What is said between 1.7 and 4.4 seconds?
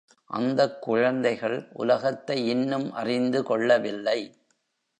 உலகத்தை இன்னும் அறிந்து கொள்ளவில்லை.